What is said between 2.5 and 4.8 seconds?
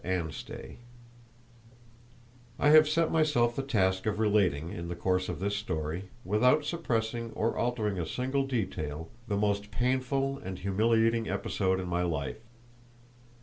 I have set myself the task of relating